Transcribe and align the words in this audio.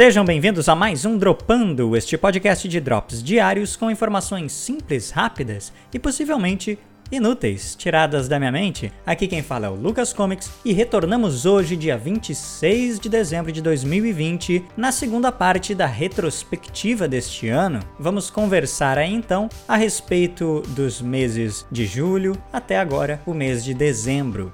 Sejam 0.00 0.24
bem-vindos 0.24 0.66
a 0.66 0.74
mais 0.74 1.04
um 1.04 1.18
Dropando, 1.18 1.94
este 1.94 2.16
podcast 2.16 2.66
de 2.66 2.80
drops 2.80 3.22
diários 3.22 3.76
com 3.76 3.90
informações 3.90 4.50
simples, 4.50 5.10
rápidas 5.10 5.74
e 5.92 5.98
possivelmente 5.98 6.78
inúteis, 7.12 7.76
tiradas 7.76 8.26
da 8.26 8.38
minha 8.38 8.50
mente. 8.50 8.90
Aqui 9.04 9.28
quem 9.28 9.42
fala 9.42 9.66
é 9.66 9.68
o 9.68 9.74
Lucas 9.74 10.14
Comics 10.14 10.50
e 10.64 10.72
retornamos 10.72 11.44
hoje, 11.44 11.76
dia 11.76 11.98
26 11.98 12.98
de 12.98 13.10
dezembro 13.10 13.52
de 13.52 13.60
2020, 13.60 14.64
na 14.74 14.90
segunda 14.90 15.30
parte 15.30 15.74
da 15.74 15.84
retrospectiva 15.84 17.06
deste 17.06 17.48
ano. 17.48 17.80
Vamos 17.98 18.30
conversar 18.30 18.96
aí 18.96 19.12
então 19.12 19.50
a 19.68 19.76
respeito 19.76 20.62
dos 20.68 21.02
meses 21.02 21.66
de 21.70 21.84
julho 21.84 22.34
até 22.50 22.78
agora 22.78 23.20
o 23.26 23.34
mês 23.34 23.62
de 23.62 23.74
dezembro. 23.74 24.50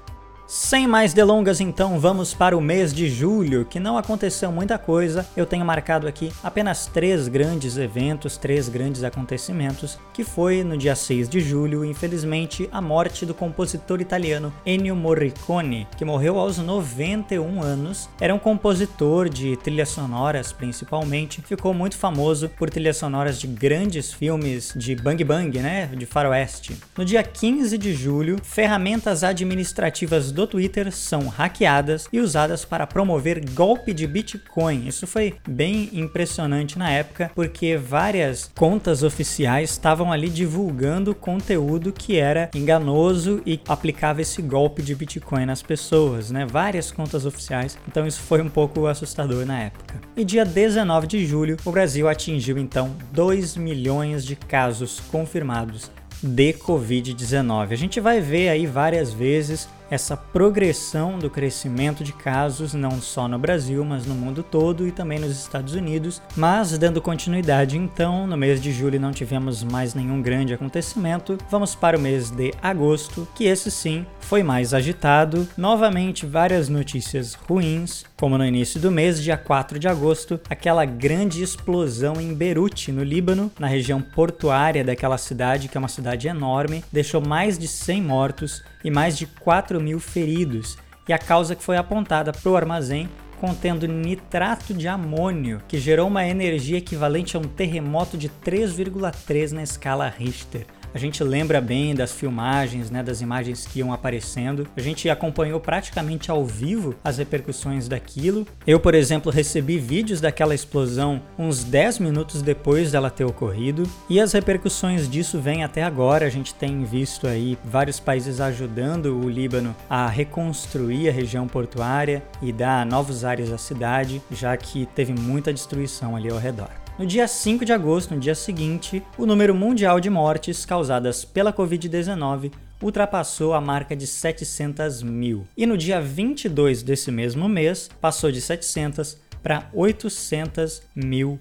Sem 0.49 0.87
mais 0.87 1.13
delongas, 1.13 1.59
então, 1.59 1.99
vamos 1.99 2.33
para 2.33 2.57
o 2.57 2.61
mês 2.61 2.93
de 2.93 3.09
julho, 3.09 3.65
que 3.65 3.81
não 3.81 3.97
aconteceu 3.97 4.49
muita 4.49 4.77
coisa. 4.77 5.27
Eu 5.35 5.45
tenho 5.45 5.65
marcado 5.65 6.07
aqui 6.07 6.31
apenas 6.41 6.85
três 6.85 7.27
grandes 7.27 7.75
eventos, 7.75 8.37
três 8.37 8.69
grandes 8.69 9.03
acontecimentos, 9.03 9.99
que 10.13 10.23
foi 10.23 10.63
no 10.63 10.77
dia 10.77 10.95
6 10.95 11.27
de 11.27 11.41
julho, 11.41 11.83
infelizmente, 11.83 12.69
a 12.71 12.79
morte 12.79 13.25
do 13.25 13.33
compositor 13.33 13.99
italiano 13.99 14.53
Ennio 14.65 14.95
Morricone, 14.95 15.85
que 15.97 16.05
morreu 16.05 16.39
aos 16.39 16.59
91 16.59 17.61
anos. 17.61 18.09
Era 18.17 18.33
um 18.33 18.39
compositor 18.39 19.27
de 19.27 19.57
trilhas 19.57 19.89
sonoras, 19.89 20.53
principalmente. 20.53 21.41
Ficou 21.41 21.73
muito 21.73 21.97
famoso 21.97 22.47
por 22.47 22.69
trilhas 22.69 22.95
sonoras 22.95 23.37
de 23.37 23.47
grandes 23.47 24.13
filmes 24.13 24.71
de 24.73 24.95
bang 24.95 25.25
bang, 25.25 25.59
né, 25.59 25.87
de 25.87 26.05
faroeste. 26.05 26.77
No 26.97 27.03
dia 27.03 27.21
15 27.21 27.77
de 27.77 27.93
julho, 27.93 28.37
ferramentas 28.41 29.25
administrativas 29.25 30.36
do 30.37 30.45
Twitter 30.45 30.91
são 30.91 31.27
hackeadas 31.27 32.07
e 32.13 32.19
usadas 32.19 32.63
para 32.63 32.85
promover 32.85 33.43
golpe 33.53 33.91
de 33.91 34.05
Bitcoin. 34.05 34.87
Isso 34.87 35.07
foi 35.07 35.33
bem 35.49 35.89
impressionante 35.91 36.77
na 36.77 36.91
época, 36.91 37.31
porque 37.33 37.75
várias 37.75 38.51
contas 38.55 39.01
oficiais 39.01 39.71
estavam 39.71 40.11
ali 40.11 40.29
divulgando 40.29 41.15
conteúdo 41.15 41.91
que 41.91 42.17
era 42.17 42.51
enganoso 42.53 43.41
e 43.47 43.59
aplicava 43.67 44.21
esse 44.21 44.39
golpe 44.43 44.83
de 44.83 44.93
Bitcoin 44.93 45.47
nas 45.47 45.63
pessoas, 45.63 46.29
né? 46.29 46.45
Várias 46.45 46.91
contas 46.91 47.25
oficiais. 47.25 47.75
Então 47.87 48.05
isso 48.05 48.21
foi 48.21 48.39
um 48.39 48.49
pouco 48.49 48.85
assustador 48.85 49.43
na 49.43 49.59
época. 49.59 49.99
E 50.15 50.23
dia 50.23 50.45
19 50.45 51.07
de 51.07 51.25
julho, 51.25 51.57
o 51.65 51.71
Brasil 51.71 52.07
atingiu 52.07 52.59
então 52.59 52.95
2 53.11 53.57
milhões 53.57 54.23
de 54.23 54.35
casos 54.35 54.99
confirmados 55.11 55.89
de 56.21 56.53
Covid-19. 56.53 57.71
A 57.71 57.75
gente 57.75 57.99
vai 57.99 58.21
ver 58.21 58.49
aí 58.49 58.65
várias 58.65 59.11
vezes 59.13 59.67
essa 59.89 60.17
progressão 60.17 61.19
do 61.19 61.29
crescimento 61.29 62.03
de 62.03 62.13
casos, 62.13 62.73
não 62.73 63.01
só 63.01 63.27
no 63.27 63.39
Brasil, 63.39 63.83
mas 63.85 64.05
no 64.05 64.15
mundo 64.15 64.43
todo 64.43 64.87
e 64.87 64.91
também 64.91 65.19
nos 65.19 65.31
Estados 65.31 65.73
Unidos. 65.73 66.21
Mas, 66.35 66.77
dando 66.77 67.01
continuidade, 67.01 67.77
então, 67.77 68.27
no 68.27 68.37
mês 68.37 68.61
de 68.61 68.71
julho 68.71 68.99
não 68.99 69.11
tivemos 69.11 69.63
mais 69.63 69.93
nenhum 69.93 70.21
grande 70.21 70.53
acontecimento. 70.53 71.37
Vamos 71.49 71.75
para 71.75 71.97
o 71.97 72.01
mês 72.01 72.29
de 72.29 72.53
agosto, 72.61 73.27
que 73.35 73.45
esse 73.45 73.71
sim 73.71 74.05
foi 74.19 74.43
mais 74.43 74.73
agitado. 74.73 75.47
Novamente, 75.57 76.25
várias 76.25 76.67
notícias 76.69 77.33
ruins, 77.33 78.03
como 78.19 78.37
no 78.37 78.45
início 78.45 78.79
do 78.79 78.91
mês, 78.91 79.21
dia 79.21 79.37
4 79.37 79.77
de 79.77 79.87
agosto, 79.87 80.39
aquela 80.49 80.83
grande 80.85 81.43
explosão 81.43 82.19
em 82.19 82.33
Beirute, 82.33 82.91
no 82.91 83.03
Líbano, 83.03 83.51
na 83.59 83.67
região 83.67 84.01
portuária 84.01 84.83
daquela 84.83 85.19
cidade, 85.19 85.67
que 85.67 85.77
é 85.77 85.79
uma 85.79 85.87
cidade 85.87 86.27
enorme, 86.27 86.83
deixou 86.91 87.21
mais 87.21 87.59
de 87.59 87.67
100 87.67 88.01
mortos 88.01 88.63
e 88.83 88.89
mais 88.89 89.15
de 89.15 89.27
4 89.27 89.79
mil 89.79 89.99
feridos, 89.99 90.77
e 91.07 91.13
a 91.13 91.19
causa 91.19 91.55
que 91.55 91.63
foi 91.63 91.77
apontada 91.77 92.31
para 92.31 92.51
o 92.51 92.57
armazém 92.57 93.07
contendo 93.39 93.87
nitrato 93.87 94.73
de 94.73 94.87
amônio, 94.87 95.61
que 95.67 95.77
gerou 95.77 96.07
uma 96.07 96.25
energia 96.25 96.79
equivalente 96.79 97.37
a 97.37 97.39
um 97.39 97.43
terremoto 97.43 98.17
de 98.17 98.29
3,3 98.29 99.51
na 99.51 99.61
escala 99.61 100.09
Richter. 100.09 100.65
A 100.93 100.97
gente 100.97 101.23
lembra 101.23 101.61
bem 101.61 101.93
das 101.93 102.11
filmagens, 102.11 102.89
né, 102.89 103.03
das 103.03 103.21
imagens 103.21 103.65
que 103.65 103.79
iam 103.79 103.93
aparecendo. 103.93 104.67
A 104.75 104.81
gente 104.81 105.09
acompanhou 105.09 105.59
praticamente 105.59 106.31
ao 106.31 106.45
vivo 106.45 106.95
as 107.03 107.17
repercussões 107.17 107.87
daquilo. 107.87 108.47
Eu, 108.65 108.79
por 108.79 108.95
exemplo, 108.95 109.31
recebi 109.31 109.77
vídeos 109.77 110.21
daquela 110.21 110.55
explosão 110.55 111.21
uns 111.37 111.63
10 111.63 111.99
minutos 111.99 112.41
depois 112.41 112.91
dela 112.91 113.09
ter 113.09 113.25
ocorrido, 113.25 113.83
e 114.09 114.19
as 114.19 114.33
repercussões 114.33 115.09
disso 115.09 115.39
vêm 115.39 115.63
até 115.63 115.83
agora. 115.83 116.25
A 116.25 116.29
gente 116.29 116.53
tem 116.53 116.83
visto 116.83 117.27
aí 117.27 117.57
vários 117.63 117.99
países 117.99 118.39
ajudando 118.39 119.19
o 119.19 119.29
Líbano 119.29 119.75
a 119.89 120.07
reconstruir 120.07 121.09
a 121.09 121.11
região 121.11 121.47
portuária 121.47 122.23
e 122.41 122.51
dar 122.51 122.85
novos 122.85 123.25
áreas 123.25 123.51
à 123.51 123.57
cidade, 123.57 124.21
já 124.31 124.55
que 124.55 124.85
teve 124.95 125.13
muita 125.13 125.53
destruição 125.53 126.15
ali 126.15 126.29
ao 126.29 126.37
redor. 126.37 126.86
No 126.97 127.05
dia 127.05 127.27
5 127.27 127.63
de 127.63 127.71
agosto, 127.71 128.15
no 128.15 128.19
dia 128.19 128.33
seguinte, 128.33 129.03
o 129.17 129.25
número 129.25 129.53
mundial 129.53 129.99
de 129.99 130.09
mortes 130.09 130.65
causadas 130.65 131.23
pela 131.23 131.53
Covid-19 131.53 132.51
ultrapassou 132.81 133.53
a 133.53 133.61
marca 133.61 133.95
de 133.95 134.07
700 134.07 135.03
mil. 135.03 135.47
E 135.55 135.65
no 135.65 135.77
dia 135.77 136.01
22 136.01 136.81
desse 136.81 137.11
mesmo 137.11 137.47
mês, 137.47 137.89
passou 138.01 138.31
de 138.31 138.41
700 138.41 139.17
para 139.43 139.69
800 139.73 140.81
mil 140.95 141.39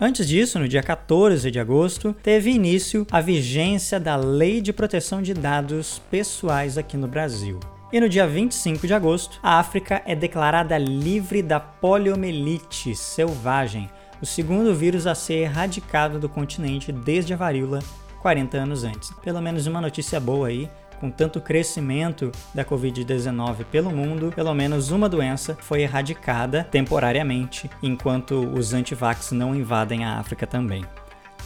Antes 0.00 0.28
disso, 0.28 0.60
no 0.60 0.68
dia 0.68 0.80
14 0.80 1.50
de 1.50 1.58
agosto, 1.58 2.14
teve 2.22 2.52
início 2.52 3.04
a 3.10 3.20
vigência 3.20 3.98
da 3.98 4.14
Lei 4.14 4.60
de 4.60 4.72
Proteção 4.72 5.20
de 5.20 5.34
Dados 5.34 6.00
Pessoais 6.08 6.78
aqui 6.78 6.96
no 6.96 7.08
Brasil. 7.08 7.58
E 7.92 7.98
no 7.98 8.08
dia 8.08 8.24
25 8.24 8.86
de 8.86 8.94
agosto, 8.94 9.40
a 9.42 9.58
África 9.58 10.00
é 10.06 10.14
declarada 10.14 10.78
livre 10.78 11.42
da 11.42 11.58
poliomielite 11.58 12.94
selvagem, 12.94 13.90
o 14.20 14.26
segundo 14.26 14.74
vírus 14.74 15.06
a 15.06 15.14
ser 15.14 15.34
erradicado 15.34 16.18
do 16.18 16.28
continente 16.28 16.92
desde 16.92 17.32
a 17.32 17.36
varíola 17.36 17.80
40 18.20 18.56
anos 18.58 18.84
antes. 18.84 19.10
Pelo 19.22 19.40
menos 19.40 19.66
uma 19.66 19.80
notícia 19.80 20.18
boa 20.18 20.48
aí, 20.48 20.68
com 21.00 21.10
tanto 21.10 21.40
crescimento 21.40 22.32
da 22.52 22.64
Covid-19 22.64 23.64
pelo 23.70 23.90
mundo, 23.90 24.32
pelo 24.34 24.52
menos 24.54 24.90
uma 24.90 25.08
doença 25.08 25.56
foi 25.60 25.82
erradicada 25.82 26.64
temporariamente, 26.64 27.70
enquanto 27.82 28.34
os 28.34 28.74
antivax 28.74 29.30
não 29.32 29.54
invadem 29.54 30.04
a 30.04 30.18
África 30.18 30.46
também. 30.46 30.84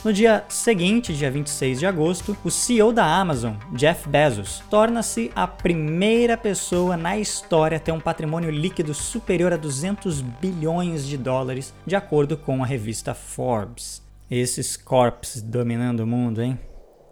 No 0.05 0.13
dia 0.13 0.45
seguinte, 0.49 1.15
dia 1.15 1.31
26 1.31 1.79
de 1.79 1.87
agosto, 1.87 2.37
o 2.43 2.51
CEO 2.51 2.93
da 2.93 3.05
Amazon, 3.05 3.55
Jeff 3.73 4.09
Bezos, 4.09 4.61
torna-se 4.69 5.31
a 5.33 5.47
primeira 5.47 6.37
pessoa 6.37 6.97
na 6.97 7.17
história 7.17 7.77
a 7.77 7.81
ter 7.81 7.93
um 7.93 8.01
patrimônio 8.01 8.51
líquido 8.51 8.93
superior 8.95 9.53
a 9.53 9.57
200 9.57 10.21
bilhões 10.21 11.07
de 11.07 11.17
dólares, 11.17 11.73
de 11.87 11.95
acordo 11.95 12.37
com 12.37 12.65
a 12.65 12.67
revista 12.67 13.15
Forbes. 13.15 14.03
Esses 14.29 14.77
corps 14.77 15.41
dominando 15.41 16.01
o 16.01 16.07
mundo, 16.07 16.43
hein? 16.43 16.59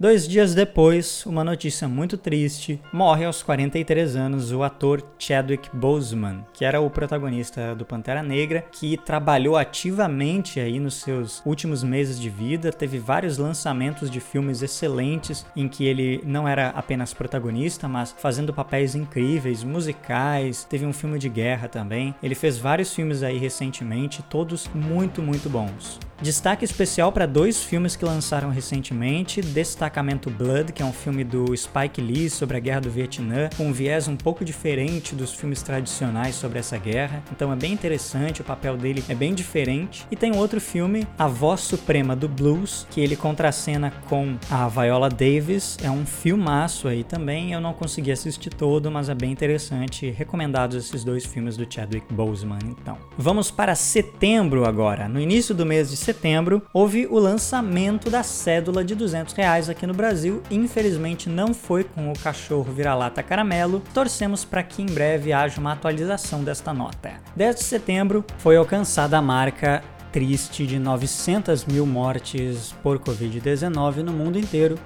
Dois 0.01 0.27
dias 0.27 0.55
depois, 0.55 1.27
uma 1.27 1.45
notícia 1.45 1.87
muito 1.87 2.17
triste: 2.17 2.81
morre 2.91 3.27
aos 3.27 3.43
43 3.43 4.17
anos 4.17 4.51
o 4.51 4.63
ator 4.63 5.05
Chadwick 5.19 5.69
Boseman, 5.77 6.43
que 6.55 6.65
era 6.65 6.81
o 6.81 6.89
protagonista 6.89 7.75
do 7.75 7.85
Pantera 7.85 8.23
Negra, 8.23 8.65
que 8.73 8.97
trabalhou 8.97 9.59
ativamente 9.59 10.59
aí 10.59 10.81
nos 10.81 10.95
seus 10.95 11.43
últimos 11.45 11.85
meses 11.85 12.19
de 12.19 12.31
vida, 12.31 12.73
teve 12.73 12.99
vários 12.99 13.37
lançamentos 13.37 14.11
de 14.11 14.21
filmes 14.21 14.63
excelentes 14.63 15.45
em 15.55 15.69
que 15.69 15.85
ele 15.85 16.23
não 16.25 16.49
era 16.49 16.69
apenas 16.71 17.13
protagonista, 17.13 17.87
mas 17.87 18.11
fazendo 18.11 18.55
papéis 18.55 18.95
incríveis, 18.95 19.63
musicais, 19.63 20.65
teve 20.65 20.87
um 20.87 20.95
filme 20.95 21.19
de 21.19 21.29
guerra 21.29 21.69
também. 21.69 22.15
Ele 22.23 22.35
fez 22.35 22.57
vários 22.57 22.95
filmes 22.95 23.23
aí 23.23 23.37
recentemente, 23.37 24.23
todos 24.23 24.67
muito, 24.75 25.21
muito 25.21 25.51
bons. 25.51 26.01
Destaque 26.23 26.67
especial 26.67 27.11
para 27.11 27.25
dois 27.25 27.63
filmes 27.63 27.97
que 27.97 28.05
lançaram 28.05 28.51
recentemente: 28.51 29.41
Destacamento 29.41 30.29
Blood, 30.29 30.73
que 30.73 30.83
é 30.83 30.85
um 30.85 30.93
filme 30.93 31.25
do 31.25 31.57
Spike 31.57 32.01
Lee 32.01 32.29
sobre 32.29 32.59
a 32.59 32.61
Guerra 32.61 32.83
do 32.83 32.91
Vietnã, 32.91 33.49
com 33.57 33.69
um 33.69 33.73
viés 33.73 34.07
um 34.07 34.17
pouco 34.17 34.45
diferente 34.45 35.15
dos 35.15 35.33
filmes 35.33 35.63
tradicionais 35.63 36.35
sobre 36.35 36.59
essa 36.59 36.77
guerra. 36.77 37.23
Então 37.33 37.51
é 37.51 37.57
bem 37.57 37.73
interessante, 37.73 38.43
o 38.43 38.45
papel 38.45 38.77
dele 38.77 39.03
é 39.09 39.15
bem 39.15 39.33
diferente. 39.33 40.07
E 40.11 40.17
tem 40.17 40.37
outro 40.37 40.61
filme, 40.61 41.07
A 41.19 41.27
Voz 41.27 41.61
Suprema 41.61 42.15
do 42.15 42.29
Blues, 42.29 42.87
que 42.91 43.01
ele 43.01 43.17
contracena 43.17 43.91
com 44.09 44.37
a 44.51 44.69
Viola 44.69 45.09
Davis. 45.09 45.79
É 45.83 45.91
um 45.91 46.05
filmaço 46.05 46.87
aí 46.87 47.03
também. 47.03 47.53
Eu 47.53 47.63
não 47.63 47.73
consegui 47.73 48.13
assistir 48.13 48.51
todo, 48.51 48.91
mas 48.91 49.09
é 49.09 49.15
bem 49.15 49.33
interessante. 49.33 50.11
Recomendados 50.11 50.77
esses 50.77 51.03
dois 51.03 51.25
filmes 51.25 51.57
do 51.57 51.67
Chadwick 51.69 52.13
Boseman, 52.13 52.59
então. 52.69 52.99
Vamos 53.17 53.51
para 53.51 53.75
setembro 53.75 54.67
agora. 54.67 55.09
No 55.09 55.19
início 55.19 55.55
do 55.55 55.65
mês 55.65 55.89
de 55.89 56.10
setembro, 56.11 56.63
houve 56.73 57.07
o 57.07 57.19
lançamento 57.19 58.11
da 58.11 58.23
cédula 58.23 58.85
de 58.85 58.95
200 58.95 59.33
reais 59.35 59.69
aqui 59.69 59.87
no 59.87 59.95
Brasil. 59.95 60.43
Infelizmente 60.51 61.29
não 61.29 61.55
foi 61.55 61.85
com 61.85 62.11
o 62.11 62.19
cachorro 62.19 62.73
vira-lata 62.73 63.23
caramelo. 63.23 63.83
Torcemos 63.95 64.45
para 64.45 64.63
que 64.63 64.83
em 64.83 64.87
breve 64.87 65.33
haja 65.33 65.61
uma 65.61 65.73
atualização 65.73 66.43
desta 66.43 66.73
nota. 66.73 67.13
10 67.37 67.57
de 67.57 67.63
setembro 67.63 68.25
foi 68.39 68.57
alcançada 68.57 69.17
a 69.17 69.23
marca 69.23 69.83
triste 70.11 70.67
de 70.67 70.79
900 70.79 71.65
mil 71.67 71.87
mortes 71.87 72.75
por 72.83 72.99
Covid-19 72.99 73.99
no 73.99 74.13
mundo 74.13 74.39
inteiro. 74.39 74.77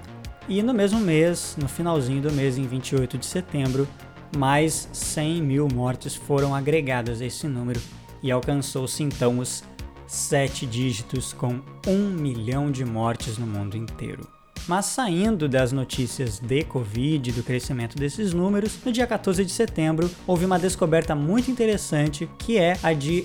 E 0.47 0.62
no 0.62 0.75
mesmo 0.75 1.00
mês, 1.00 1.56
no 1.59 1.67
finalzinho 1.67 2.21
do 2.21 2.31
mês, 2.31 2.59
em 2.59 2.67
28 2.67 3.17
de 3.17 3.25
setembro, 3.25 3.88
mais 4.37 4.91
100 4.93 5.43
mil 5.43 5.69
mortes 5.73 6.15
foram 6.15 6.55
agregadas 6.55 7.23
a 7.23 7.25
esse 7.25 7.49
número 7.49 7.81
e 8.23 8.31
alcançou-se 8.31 9.03
então 9.03 9.38
os 9.38 9.65
sete 10.06 10.67
dígitos 10.67 11.33
com 11.33 11.61
um 11.87 12.11
milhão 12.11 12.71
de 12.71 12.85
mortes 12.85 13.39
no 13.39 13.47
mundo 13.47 13.77
inteiro. 13.77 14.27
Mas 14.67 14.87
saindo 14.87 15.47
das 15.49 15.73
notícias 15.73 16.39
de 16.39 16.65
Covid, 16.65 17.33
do 17.33 17.43
crescimento 17.43 17.97
desses 17.97 18.33
números, 18.33 18.79
no 18.85 18.91
dia 18.91 19.06
14 19.06 19.45
de 19.45 19.53
setembro 19.53 20.11
houve 20.27 20.47
uma 20.47 20.59
descoberta 20.59 21.15
muito 21.15 21.51
interessante 21.51 22.29
que 22.39 22.56
é 22.56 22.79
a 22.83 22.95
de 22.95 23.23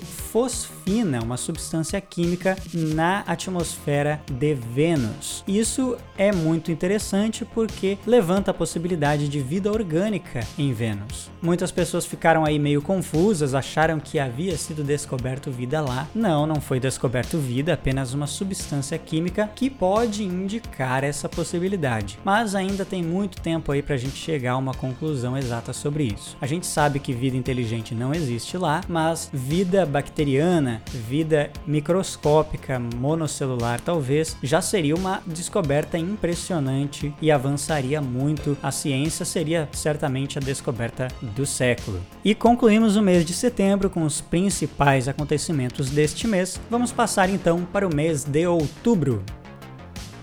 uma 1.22 1.36
substância 1.36 2.00
química 2.00 2.56
na 2.74 3.20
atmosfera 3.20 4.20
de 4.30 4.54
Vênus. 4.54 5.44
Isso 5.46 5.96
é 6.18 6.32
muito 6.32 6.72
interessante 6.72 7.44
porque 7.44 7.96
levanta 8.06 8.50
a 8.50 8.54
possibilidade 8.54 9.28
de 9.28 9.40
vida 9.40 9.70
orgânica 9.70 10.40
em 10.58 10.72
Vênus. 10.72 11.30
Muitas 11.40 11.70
pessoas 11.70 12.04
ficaram 12.04 12.44
aí 12.44 12.58
meio 12.58 12.82
confusas, 12.82 13.54
acharam 13.54 14.00
que 14.00 14.18
havia 14.18 14.56
sido 14.56 14.82
descoberto 14.82 15.50
vida 15.50 15.80
lá. 15.80 16.08
Não, 16.14 16.46
não 16.46 16.60
foi 16.60 16.80
descoberto 16.80 17.38
vida, 17.38 17.72
apenas 17.72 18.12
uma 18.12 18.26
substância 18.26 18.98
química 18.98 19.48
que 19.54 19.70
pode 19.70 20.24
indicar 20.24 21.04
essa 21.04 21.28
possibilidade. 21.28 22.18
Mas 22.24 22.54
ainda 22.54 22.84
tem 22.84 23.02
muito 23.02 23.40
tempo 23.40 23.70
aí 23.70 23.80
para 23.80 23.94
a 23.94 23.98
gente 23.98 24.16
chegar 24.16 24.52
a 24.52 24.56
uma 24.56 24.74
conclusão 24.74 25.36
exata 25.38 25.72
sobre 25.72 26.04
isso. 26.04 26.36
A 26.40 26.46
gente 26.46 26.66
sabe 26.66 26.98
que 26.98 27.12
vida 27.12 27.36
inteligente 27.36 27.94
não 27.94 28.12
existe 28.12 28.58
lá, 28.58 28.80
mas 28.88 29.30
vida 29.32 29.86
bacteriana, 29.86 30.79
vida 30.92 31.50
microscópica, 31.66 32.78
monocelular, 32.78 33.80
talvez 33.80 34.36
já 34.42 34.60
seria 34.60 34.94
uma 34.94 35.22
descoberta 35.26 35.98
impressionante 35.98 37.14
e 37.20 37.30
avançaria 37.30 38.00
muito 38.00 38.56
a 38.62 38.70
ciência, 38.70 39.24
seria 39.24 39.68
certamente 39.72 40.38
a 40.38 40.40
descoberta 40.40 41.08
do 41.20 41.46
século. 41.46 42.00
E 42.24 42.34
concluímos 42.34 42.96
o 42.96 43.02
mês 43.02 43.24
de 43.24 43.32
setembro 43.32 43.90
com 43.90 44.04
os 44.04 44.20
principais 44.20 45.08
acontecimentos 45.08 45.90
deste 45.90 46.26
mês. 46.26 46.60
Vamos 46.70 46.92
passar 46.92 47.28
então 47.28 47.64
para 47.64 47.86
o 47.86 47.94
mês 47.94 48.24
de 48.24 48.46
outubro. 48.46 49.22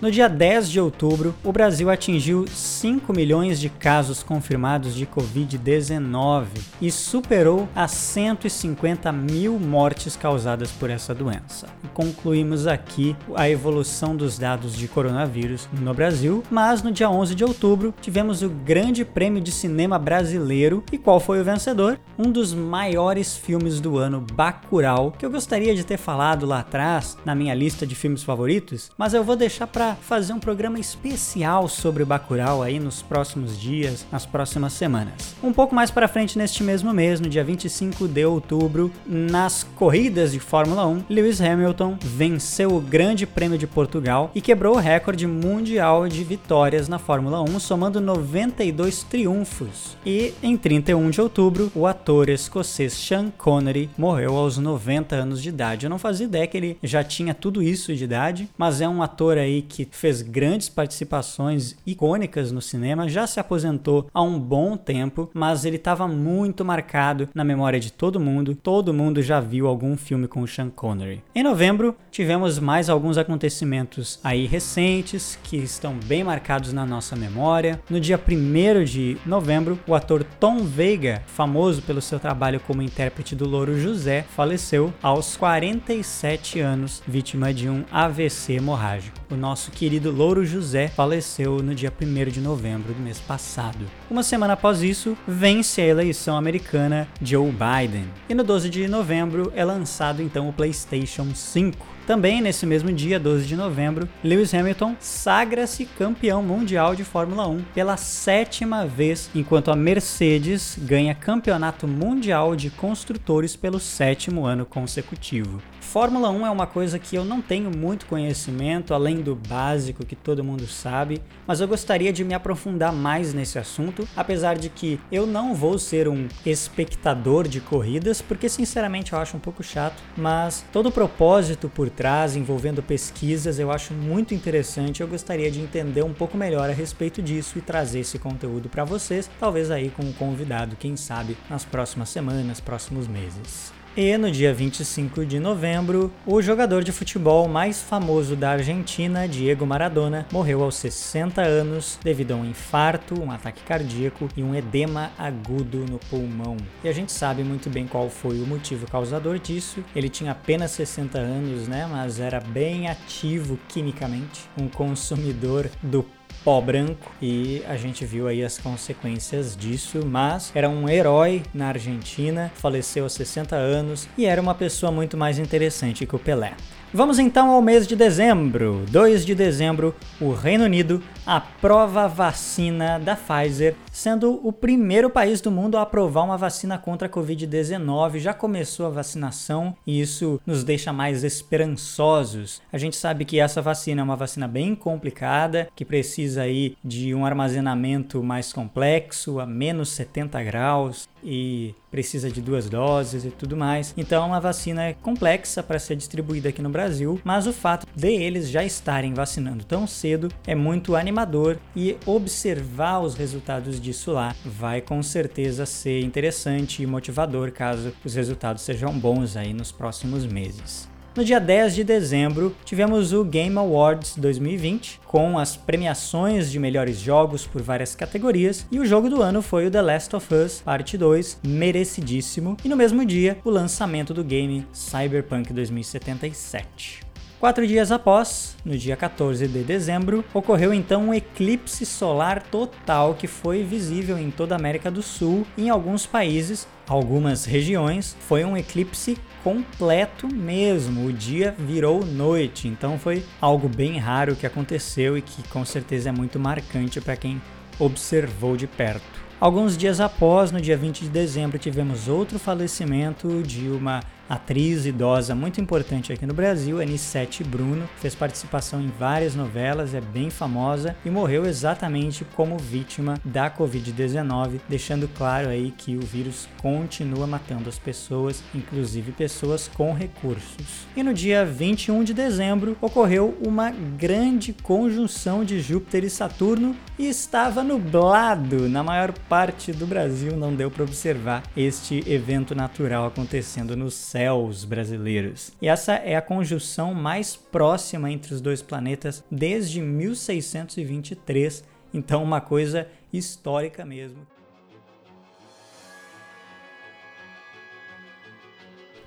No 0.00 0.12
dia 0.12 0.28
10 0.28 0.70
de 0.70 0.80
outubro, 0.80 1.34
o 1.42 1.50
Brasil 1.50 1.90
atingiu 1.90 2.46
5 2.46 3.12
milhões 3.12 3.58
de 3.58 3.68
casos 3.68 4.22
confirmados 4.22 4.94
de 4.94 5.04
Covid-19 5.04 6.46
e 6.80 6.88
superou 6.88 7.68
as 7.74 7.90
150 7.90 9.10
mil 9.10 9.58
mortes 9.58 10.14
causadas 10.14 10.70
por 10.70 10.88
essa 10.88 11.12
doença. 11.12 11.66
Concluímos 11.92 12.68
aqui 12.68 13.16
a 13.34 13.50
evolução 13.50 14.14
dos 14.14 14.38
dados 14.38 14.76
de 14.76 14.86
coronavírus 14.86 15.68
no 15.72 15.92
Brasil, 15.92 16.44
mas 16.48 16.80
no 16.80 16.92
dia 16.92 17.10
11 17.10 17.34
de 17.34 17.42
outubro 17.42 17.92
tivemos 18.00 18.40
o 18.40 18.48
Grande 18.48 19.04
Prêmio 19.04 19.42
de 19.42 19.50
Cinema 19.50 19.98
Brasileiro 19.98 20.84
e 20.92 20.98
qual 20.98 21.18
foi 21.18 21.40
o 21.40 21.44
vencedor? 21.44 21.98
Um 22.16 22.30
dos 22.30 22.54
maiores 22.54 23.36
filmes 23.36 23.80
do 23.80 23.98
ano, 23.98 24.24
Bacurau, 24.32 25.10
que 25.10 25.26
eu 25.26 25.30
gostaria 25.30 25.74
de 25.74 25.84
ter 25.84 25.96
falado 25.96 26.46
lá 26.46 26.60
atrás 26.60 27.18
na 27.24 27.34
minha 27.34 27.54
lista 27.54 27.84
de 27.84 27.96
filmes 27.96 28.22
favoritos, 28.22 28.92
mas 28.96 29.12
eu 29.12 29.24
vou 29.24 29.34
deixar 29.34 29.66
para 29.66 29.87
fazer 29.96 30.32
um 30.32 30.38
programa 30.38 30.78
especial 30.78 31.68
sobre 31.68 32.04
Bacurau 32.04 32.62
aí 32.62 32.78
nos 32.78 33.02
próximos 33.02 33.58
dias, 33.58 34.06
nas 34.10 34.26
próximas 34.26 34.72
semanas. 34.72 35.34
Um 35.42 35.52
pouco 35.52 35.74
mais 35.74 35.90
para 35.90 36.08
frente 36.08 36.38
neste 36.38 36.62
mesmo 36.62 36.92
mês, 36.92 37.20
no 37.20 37.28
dia 37.28 37.44
25 37.44 38.08
de 38.08 38.24
outubro, 38.24 38.90
nas 39.06 39.64
corridas 39.76 40.32
de 40.32 40.40
Fórmula 40.40 40.86
1, 40.86 41.04
Lewis 41.08 41.40
Hamilton 41.40 41.96
venceu 42.00 42.74
o 42.74 42.80
Grande 42.80 43.26
Prêmio 43.26 43.58
de 43.58 43.66
Portugal 43.66 44.30
e 44.34 44.40
quebrou 44.40 44.76
o 44.76 44.78
recorde 44.78 45.26
mundial 45.26 46.08
de 46.08 46.24
vitórias 46.24 46.88
na 46.88 46.98
Fórmula 46.98 47.42
1, 47.42 47.58
somando 47.60 48.00
92 48.00 49.02
triunfos. 49.02 49.96
E 50.04 50.32
em 50.42 50.56
31 50.56 51.10
de 51.10 51.20
outubro, 51.20 51.70
o 51.74 51.86
ator 51.86 52.28
escocês 52.28 52.92
Sean 52.92 53.30
Connery 53.36 53.90
morreu 53.96 54.36
aos 54.36 54.58
90 54.58 55.16
anos 55.16 55.42
de 55.42 55.48
idade. 55.48 55.86
Eu 55.86 55.90
não 55.90 55.98
fazia 55.98 56.26
ideia 56.26 56.46
que 56.46 56.56
ele 56.56 56.78
já 56.82 57.04
tinha 57.04 57.34
tudo 57.34 57.62
isso 57.62 57.94
de 57.94 58.04
idade, 58.04 58.48
mas 58.56 58.80
é 58.80 58.88
um 58.88 59.02
ator 59.02 59.38
aí 59.38 59.62
que 59.62 59.77
que 59.84 59.96
fez 59.96 60.22
grandes 60.22 60.68
participações 60.68 61.76
icônicas 61.86 62.50
no 62.50 62.60
cinema, 62.60 63.08
já 63.08 63.26
se 63.26 63.38
aposentou 63.38 64.08
há 64.12 64.22
um 64.22 64.38
bom 64.38 64.76
tempo, 64.76 65.30
mas 65.32 65.64
ele 65.64 65.76
estava 65.76 66.08
muito 66.08 66.64
marcado 66.64 67.28
na 67.34 67.44
memória 67.44 67.78
de 67.78 67.92
todo 67.92 68.18
mundo. 68.18 68.54
Todo 68.54 68.94
mundo 68.94 69.22
já 69.22 69.38
viu 69.40 69.66
algum 69.66 69.96
filme 69.96 70.26
com 70.26 70.42
o 70.42 70.48
Sean 70.48 70.70
Connery. 70.70 71.22
Em 71.34 71.42
novembro, 71.42 71.94
tivemos 72.10 72.58
mais 72.58 72.90
alguns 72.90 73.18
acontecimentos 73.18 74.18
aí 74.24 74.46
recentes 74.46 75.38
que 75.44 75.56
estão 75.56 75.94
bem 76.06 76.24
marcados 76.24 76.72
na 76.72 76.84
nossa 76.84 77.14
memória. 77.14 77.80
No 77.88 78.00
dia 78.00 78.18
1 78.18 78.84
de 78.84 79.16
novembro, 79.24 79.78
o 79.86 79.94
ator 79.94 80.24
Tom 80.40 80.64
Veiga, 80.64 81.22
famoso 81.26 81.82
pelo 81.82 82.02
seu 82.02 82.18
trabalho 82.18 82.60
como 82.60 82.82
intérprete 82.82 83.36
do 83.36 83.48
Louro 83.48 83.78
José, 83.80 84.24
faleceu 84.34 84.92
aos 85.02 85.36
47 85.36 86.58
anos, 86.60 87.02
vítima 87.06 87.54
de 87.54 87.68
um 87.68 87.84
AVC 87.92 88.54
hemorrágico. 88.54 89.17
O 89.30 89.36
nosso 89.36 89.70
querido 89.70 90.10
Louro 90.10 90.42
José 90.42 90.88
faleceu 90.88 91.62
no 91.62 91.74
dia 91.74 91.92
1 91.92 92.30
de 92.30 92.40
novembro 92.40 92.94
do 92.94 93.00
mês 93.00 93.20
passado. 93.20 93.84
Uma 94.10 94.22
semana 94.22 94.54
após 94.54 94.82
isso, 94.82 95.18
vence 95.26 95.82
a 95.82 95.86
eleição 95.86 96.34
americana 96.34 97.06
Joe 97.20 97.52
Biden. 97.52 98.06
E 98.26 98.34
no 98.34 98.42
12 98.42 98.70
de 98.70 98.88
novembro 98.88 99.52
é 99.54 99.62
lançado 99.62 100.22
então 100.22 100.48
o 100.48 100.52
PlayStation 100.52 101.34
5. 101.34 101.86
Também 102.06 102.40
nesse 102.40 102.64
mesmo 102.64 102.90
dia, 102.90 103.20
12 103.20 103.44
de 103.44 103.54
novembro, 103.54 104.08
Lewis 104.24 104.54
Hamilton 104.54 104.96
sagra-se 104.98 105.84
campeão 105.84 106.42
mundial 106.42 106.96
de 106.96 107.04
Fórmula 107.04 107.46
1 107.46 107.64
pela 107.74 107.98
sétima 107.98 108.86
vez, 108.86 109.28
enquanto 109.34 109.70
a 109.70 109.76
Mercedes 109.76 110.78
ganha 110.80 111.14
campeonato 111.14 111.86
mundial 111.86 112.56
de 112.56 112.70
construtores 112.70 113.54
pelo 113.54 113.78
sétimo 113.78 114.46
ano 114.46 114.64
consecutivo. 114.64 115.60
Fórmula 115.88 116.28
1 116.28 116.46
é 116.46 116.50
uma 116.50 116.66
coisa 116.66 116.98
que 116.98 117.16
eu 117.16 117.24
não 117.24 117.40
tenho 117.40 117.74
muito 117.74 118.04
conhecimento, 118.04 118.92
além 118.92 119.22
do 119.22 119.34
básico 119.34 120.04
que 120.04 120.14
todo 120.14 120.44
mundo 120.44 120.66
sabe, 120.66 121.22
mas 121.46 121.62
eu 121.62 121.66
gostaria 121.66 122.12
de 122.12 122.22
me 122.22 122.34
aprofundar 122.34 122.92
mais 122.92 123.32
nesse 123.32 123.58
assunto, 123.58 124.06
apesar 124.14 124.58
de 124.58 124.68
que 124.68 125.00
eu 125.10 125.26
não 125.26 125.54
vou 125.54 125.78
ser 125.78 126.06
um 126.06 126.28
espectador 126.44 127.48
de 127.48 127.58
corridas, 127.58 128.20
porque 128.20 128.50
sinceramente 128.50 129.14
eu 129.14 129.18
acho 129.18 129.38
um 129.38 129.40
pouco 129.40 129.62
chato, 129.62 130.02
mas 130.14 130.62
todo 130.70 130.90
o 130.90 130.92
propósito 130.92 131.70
por 131.70 131.88
trás 131.88 132.36
envolvendo 132.36 132.82
pesquisas 132.82 133.58
eu 133.58 133.72
acho 133.72 133.94
muito 133.94 134.34
interessante. 134.34 135.00
Eu 135.00 135.08
gostaria 135.08 135.50
de 135.50 135.58
entender 135.58 136.04
um 136.04 136.12
pouco 136.12 136.36
melhor 136.36 136.68
a 136.68 136.74
respeito 136.74 137.22
disso 137.22 137.56
e 137.56 137.62
trazer 137.62 138.00
esse 138.00 138.18
conteúdo 138.18 138.68
para 138.68 138.84
vocês, 138.84 139.30
talvez 139.40 139.70
aí 139.70 139.88
com 139.88 140.02
um 140.02 140.12
convidado, 140.12 140.76
quem 140.76 140.98
sabe, 140.98 141.34
nas 141.48 141.64
próximas 141.64 142.10
semanas, 142.10 142.60
próximos 142.60 143.08
meses. 143.08 143.77
E 144.00 144.16
no 144.16 144.30
dia 144.30 144.54
25 144.54 145.26
de 145.26 145.40
novembro, 145.40 146.12
o 146.24 146.40
jogador 146.40 146.84
de 146.84 146.92
futebol 146.92 147.48
mais 147.48 147.82
famoso 147.82 148.36
da 148.36 148.50
Argentina, 148.50 149.26
Diego 149.26 149.66
Maradona, 149.66 150.24
morreu 150.30 150.62
aos 150.62 150.76
60 150.76 151.42
anos 151.42 151.98
devido 152.00 152.30
a 152.30 152.36
um 152.36 152.44
infarto, 152.44 153.20
um 153.20 153.32
ataque 153.32 153.60
cardíaco 153.64 154.28
e 154.36 154.42
um 154.44 154.54
edema 154.54 155.10
agudo 155.18 155.78
no 155.78 155.98
pulmão. 155.98 156.56
E 156.84 156.88
a 156.88 156.92
gente 156.92 157.10
sabe 157.10 157.42
muito 157.42 157.68
bem 157.68 157.88
qual 157.88 158.08
foi 158.08 158.40
o 158.40 158.46
motivo 158.46 158.88
causador 158.88 159.36
disso. 159.36 159.82
Ele 159.96 160.08
tinha 160.08 160.30
apenas 160.30 160.70
60 160.70 161.18
anos, 161.18 161.66
né, 161.66 161.84
mas 161.90 162.20
era 162.20 162.38
bem 162.38 162.88
ativo 162.88 163.58
quimicamente, 163.66 164.48
um 164.56 164.68
consumidor 164.68 165.68
do 165.82 166.04
pó 166.44 166.60
branco 166.60 167.10
e 167.20 167.62
a 167.68 167.76
gente 167.76 168.04
viu 168.04 168.28
aí 168.28 168.44
as 168.44 168.58
consequências 168.58 169.56
disso, 169.56 170.04
mas 170.04 170.50
era 170.54 170.68
um 170.68 170.88
herói 170.88 171.42
na 171.52 171.68
Argentina, 171.68 172.50
faleceu 172.54 173.04
aos 173.04 173.12
60 173.12 173.56
anos 173.56 174.08
e 174.16 174.26
era 174.26 174.40
uma 174.40 174.54
pessoa 174.54 174.92
muito 174.92 175.16
mais 175.16 175.38
interessante 175.38 176.06
que 176.06 176.16
o 176.16 176.18
Pelé. 176.18 176.54
Vamos 176.92 177.18
então 177.18 177.50
ao 177.50 177.60
mês 177.60 177.86
de 177.86 177.94
dezembro. 177.94 178.86
2 178.88 179.26
de 179.26 179.34
dezembro, 179.34 179.94
o 180.18 180.32
Reino 180.32 180.64
Unido 180.64 181.02
aprova 181.26 182.04
a 182.04 182.08
vacina 182.08 182.98
da 182.98 183.14
Pfizer, 183.14 183.76
sendo 183.92 184.40
o 184.42 184.50
primeiro 184.50 185.10
país 185.10 185.42
do 185.42 185.50
mundo 185.50 185.76
a 185.76 185.82
aprovar 185.82 186.24
uma 186.24 186.38
vacina 186.38 186.78
contra 186.78 187.06
a 187.06 187.10
Covid-19. 187.10 188.18
Já 188.18 188.32
começou 188.32 188.86
a 188.86 188.90
vacinação 188.90 189.76
e 189.86 190.00
isso 190.00 190.40
nos 190.46 190.64
deixa 190.64 190.90
mais 190.90 191.24
esperançosos. 191.24 192.62
A 192.72 192.78
gente 192.78 192.96
sabe 192.96 193.26
que 193.26 193.38
essa 193.38 193.60
vacina 193.60 194.00
é 194.00 194.04
uma 194.04 194.16
vacina 194.16 194.48
bem 194.48 194.74
complicada, 194.74 195.68
que 195.76 195.84
precisa 195.84 196.40
aí 196.40 196.74
de 196.82 197.14
um 197.14 197.26
armazenamento 197.26 198.22
mais 198.22 198.50
complexo, 198.50 199.40
a 199.40 199.44
menos 199.44 199.90
70 199.90 200.42
graus 200.42 201.06
e 201.22 201.74
precisa 201.90 202.30
de 202.30 202.40
duas 202.40 202.68
doses 202.68 203.24
e 203.24 203.30
tudo 203.30 203.56
mais. 203.56 203.94
Então, 203.96 204.22
é 204.22 204.26
uma 204.26 204.40
vacina 204.40 204.94
complexa 205.02 205.62
para 205.62 205.78
ser 205.78 205.96
distribuída 205.96 206.48
aqui 206.48 206.62
no 206.62 206.70
Brasil, 206.70 207.20
mas 207.24 207.46
o 207.46 207.52
fato 207.52 207.86
de 207.94 208.08
eles 208.08 208.48
já 208.48 208.64
estarem 208.64 209.14
vacinando 209.14 209.64
tão 209.64 209.86
cedo 209.86 210.28
é 210.46 210.54
muito 210.54 210.96
animador 210.96 211.58
e 211.74 211.96
observar 212.06 213.00
os 213.00 213.14
resultados 213.14 213.80
disso 213.80 214.12
lá 214.12 214.34
vai 214.44 214.80
com 214.80 215.02
certeza 215.02 215.66
ser 215.66 216.00
interessante 216.00 216.82
e 216.82 216.86
motivador 216.86 217.52
caso 217.52 217.92
os 218.04 218.14
resultados 218.14 218.62
sejam 218.62 218.92
bons 218.98 219.36
aí 219.36 219.52
nos 219.52 219.72
próximos 219.72 220.26
meses. 220.26 220.88
No 221.18 221.24
dia 221.24 221.40
10 221.40 221.74
de 221.74 221.82
dezembro, 221.82 222.54
tivemos 222.64 223.12
o 223.12 223.24
Game 223.24 223.58
Awards 223.58 224.14
2020, 224.16 225.00
com 225.04 225.36
as 225.36 225.56
premiações 225.56 226.48
de 226.48 226.60
melhores 226.60 227.00
jogos 227.00 227.44
por 227.44 227.60
várias 227.60 227.92
categorias, 227.92 228.64
e 228.70 228.78
o 228.78 228.86
jogo 228.86 229.10
do 229.10 229.20
ano 229.20 229.42
foi 229.42 229.66
o 229.66 229.70
The 229.70 229.82
Last 229.82 230.14
of 230.14 230.32
Us 230.32 230.60
Parte 230.60 230.96
2, 230.96 231.40
merecidíssimo, 231.44 232.56
e 232.64 232.68
no 232.68 232.76
mesmo 232.76 233.04
dia, 233.04 233.36
o 233.44 233.50
lançamento 233.50 234.14
do 234.14 234.22
game 234.22 234.64
Cyberpunk 234.72 235.52
2077. 235.52 237.08
Quatro 237.40 237.64
dias 237.64 237.92
após, 237.92 238.56
no 238.64 238.76
dia 238.76 238.96
14 238.96 239.46
de 239.46 239.62
dezembro, 239.62 240.24
ocorreu 240.34 240.74
então 240.74 241.04
um 241.04 241.14
eclipse 241.14 241.86
solar 241.86 242.42
total 242.42 243.14
que 243.14 243.28
foi 243.28 243.62
visível 243.62 244.18
em 244.18 244.28
toda 244.28 244.56
a 244.56 244.58
América 244.58 244.90
do 244.90 245.02
Sul 245.02 245.46
e 245.56 245.66
em 245.66 245.70
alguns 245.70 246.04
países, 246.04 246.66
algumas 246.88 247.44
regiões. 247.44 248.16
Foi 248.20 248.44
um 248.44 248.56
eclipse 248.56 249.16
completo 249.42 250.28
mesmo. 250.32 251.06
O 251.06 251.12
dia 251.12 251.54
virou 251.58 252.04
noite, 252.04 252.68
então 252.68 252.98
foi 252.98 253.24
algo 253.40 253.68
bem 253.68 253.98
raro 253.98 254.36
que 254.36 254.46
aconteceu 254.46 255.16
e 255.16 255.22
que 255.22 255.46
com 255.48 255.64
certeza 255.64 256.08
é 256.08 256.12
muito 256.12 256.38
marcante 256.38 257.00
para 257.00 257.16
quem 257.16 257.40
observou 257.78 258.56
de 258.56 258.66
perto. 258.66 259.27
Alguns 259.40 259.76
dias 259.76 260.00
após, 260.00 260.50
no 260.50 260.60
dia 260.60 260.76
20 260.76 261.02
de 261.02 261.10
dezembro, 261.10 261.60
tivemos 261.60 262.08
outro 262.08 262.40
falecimento 262.40 263.40
de 263.40 263.68
uma 263.68 264.00
atriz 264.28 264.84
idosa 264.84 265.34
muito 265.34 265.60
importante 265.60 266.12
aqui 266.12 266.26
no 266.26 266.34
Brasil, 266.34 266.80
Anissete 266.80 267.42
Bruno, 267.42 267.88
fez 267.96 268.14
participação 268.14 268.80
em 268.80 268.88
várias 268.88 269.34
novelas, 269.34 269.94
é 269.94 270.00
bem 270.00 270.28
famosa 270.28 270.94
e 271.04 271.08
morreu 271.08 271.46
exatamente 271.46 272.24
como 272.36 272.58
vítima 272.58 273.18
da 273.24 273.50
Covid-19, 273.50 274.60
deixando 274.68 275.08
claro 275.08 275.48
aí 275.48 275.72
que 275.76 275.96
o 275.96 276.02
vírus 276.02 276.46
continua 276.60 277.26
matando 277.26 277.68
as 277.68 277.78
pessoas, 277.78 278.42
inclusive 278.54 279.12
pessoas 279.12 279.68
com 279.68 279.94
recursos. 279.94 280.86
E 280.94 281.02
no 281.02 281.14
dia 281.14 281.44
21 281.44 282.04
de 282.04 282.12
dezembro 282.12 282.76
ocorreu 282.80 283.36
uma 283.44 283.70
grande 283.70 284.52
conjunção 284.52 285.44
de 285.44 285.60
Júpiter 285.60 286.04
e 286.04 286.10
Saturno 286.10 286.76
e 286.98 287.06
estava 287.06 287.62
nublado 287.62 288.68
na 288.68 288.82
maior 288.82 289.12
parte 289.28 289.72
do 289.72 289.86
Brasil, 289.86 290.36
não 290.36 290.54
deu 290.54 290.70
para 290.70 290.84
observar 290.84 291.42
este 291.56 292.02
evento 292.10 292.54
natural 292.54 293.06
acontecendo 293.06 293.76
no 293.76 293.90
céu 293.90 294.28
céus 294.28 294.64
brasileiros. 294.64 295.52
E 295.60 295.68
essa 295.68 295.94
é 295.94 296.16
a 296.16 296.22
conjunção 296.22 296.92
mais 296.94 297.36
próxima 297.36 298.10
entre 298.10 298.34
os 298.34 298.40
dois 298.40 298.62
planetas 298.62 299.24
desde 299.30 299.80
1623, 299.80 301.64
então 301.92 302.22
uma 302.22 302.40
coisa 302.40 302.86
histórica 303.12 303.84
mesmo. 303.84 304.37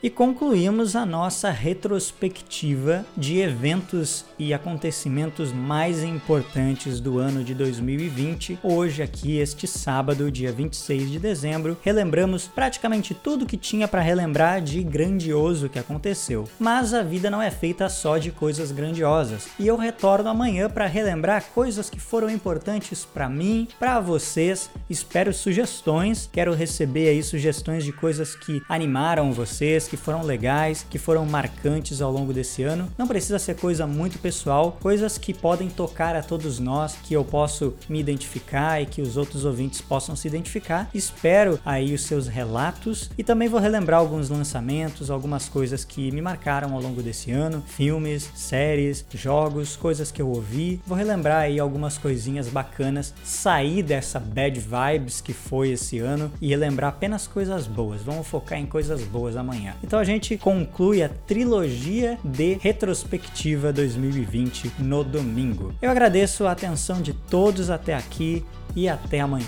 E 0.04 0.10
concluímos 0.10 0.96
a 0.96 1.06
nossa 1.06 1.52
retrospectiva 1.52 3.06
de 3.16 3.40
eventos 3.40 4.26
e 4.38 4.54
acontecimentos 4.54 5.52
mais 5.52 6.04
importantes 6.04 7.00
do 7.00 7.20
ano 7.20 7.44
de 7.44 7.54
2020. 7.54 8.60
Hoje, 8.64 9.04
aqui, 9.04 9.38
este 9.38 9.68
sábado, 9.68 10.32
dia 10.32 10.52
26 10.52 11.12
de 11.12 11.20
dezembro, 11.20 11.78
relembramos 11.84 12.48
praticamente 12.48 13.14
tudo 13.14 13.46
que 13.46 13.58
tinha 13.58 13.88
para 13.88 14.02
relembrar 14.02 14.62
de 14.62 14.84
grandioso 14.84 15.70
que 15.70 15.78
aconteceu. 15.78 16.48
Mas 16.60 16.94
a 16.94 17.04
vida 17.04 17.30
não 17.30 17.42
é 17.42 17.52
feita 17.52 17.88
só 17.90 18.18
de 18.18 18.32
coisas 18.32 18.72
grandiosas, 18.72 19.48
e 19.60 19.68
eu 19.68 19.78
retorno 19.78 20.30
amanhã 20.30 20.70
para 20.70 20.88
relembrar 20.88 21.46
coisas 21.54 21.90
que 21.90 22.00
foram 22.00 22.30
importantes 22.30 23.06
para 23.06 23.30
mim, 23.30 23.68
para 23.80 24.00
vocês. 24.00 24.70
Espero 24.90 25.34
sugestões, 25.34 26.28
quero 26.32 26.54
receber 26.54 27.10
aí 27.10 27.22
sugestões 27.22 27.84
de 27.84 27.92
coisas 27.92 28.36
que 28.36 28.62
animaram 28.68 29.32
vocês 29.32 29.91
que 29.92 29.98
foram 29.98 30.24
legais, 30.24 30.86
que 30.90 30.98
foram 30.98 31.26
marcantes 31.26 32.02
ao 32.02 32.10
longo 32.10 32.32
desse 32.32 32.64
ano. 32.64 32.88
Não 32.98 33.06
precisa 33.06 33.38
ser 33.38 33.58
coisa 33.58 33.86
muito 33.86 34.20
pessoal, 34.20 34.78
coisas 34.80 35.18
que 35.18 35.34
podem 35.34 35.70
tocar 35.70 36.16
a 36.16 36.24
todos 36.24 36.60
nós, 36.60 36.96
que 37.04 37.14
eu 37.14 37.26
posso 37.26 37.74
me 37.90 38.00
identificar 38.00 38.82
e 38.82 38.86
que 38.86 39.02
os 39.02 39.18
outros 39.18 39.44
ouvintes 39.44 39.82
possam 39.82 40.16
se 40.16 40.30
identificar. 40.30 40.90
Espero 40.94 41.60
aí 41.66 41.94
os 41.94 42.04
seus 42.04 42.26
relatos 42.26 43.10
e 43.18 43.24
também 43.24 43.50
vou 43.50 43.60
relembrar 43.60 44.00
alguns 44.00 44.30
lançamentos, 44.30 45.12
algumas 45.12 45.50
coisas 45.50 45.84
que 45.84 46.10
me 46.10 46.22
marcaram 46.22 46.74
ao 46.74 46.82
longo 46.82 47.04
desse 47.04 47.30
ano, 47.30 47.62
filmes, 47.68 48.32
séries, 48.34 49.04
jogos, 49.14 49.76
coisas 49.76 50.10
que 50.10 50.22
eu 50.22 50.30
ouvi. 50.30 50.80
Vou 50.88 50.98
relembrar 50.98 51.42
aí 51.42 51.60
algumas 51.60 51.98
coisinhas 51.98 52.48
bacanas, 52.48 53.14
sair 53.26 53.84
dessa 53.84 54.22
bad 54.22 54.58
vibes 54.58 55.20
que 55.20 55.34
foi 55.34 55.72
esse 55.72 56.00
ano 56.00 56.32
e 56.40 56.48
relembrar 56.48 56.92
apenas 56.92 57.28
coisas 57.28 57.68
boas. 57.68 58.02
Vamos 58.02 58.26
focar 58.26 58.58
em 58.58 58.66
coisas 58.66 59.04
boas 59.04 59.36
amanhã. 59.36 59.76
Então 59.84 60.00
a 60.00 60.04
gente 60.04 60.38
conclui 60.38 61.04
a 61.04 61.10
trilogia 61.10 62.18
de 62.24 62.54
retrospectiva 62.62 63.74
2020 63.74 64.72
no 64.80 65.04
domingo. 65.04 65.74
Eu 65.82 65.90
agradeço 65.90 66.46
a 66.46 66.52
atenção 66.52 67.02
de 67.02 67.14
todos 67.14 67.70
até 67.70 67.94
aqui 67.94 68.46
e 68.76 68.88
até 68.88 69.20
amanhã. 69.20 69.48